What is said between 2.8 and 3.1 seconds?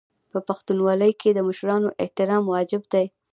دی.